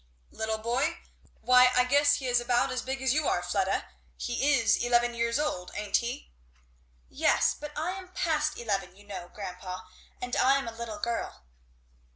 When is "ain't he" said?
5.75-6.31